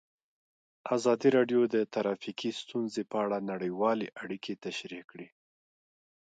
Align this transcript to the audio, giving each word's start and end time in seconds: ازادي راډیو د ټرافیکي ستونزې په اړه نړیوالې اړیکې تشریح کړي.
ازادي 0.95 1.29
راډیو 1.37 1.61
د 1.75 1.75
ټرافیکي 1.93 2.51
ستونزې 2.61 3.03
په 3.11 3.15
اړه 3.23 3.37
نړیوالې 3.51 4.07
اړیکې 4.23 4.53
تشریح 4.65 5.03
کړي. 5.11 5.27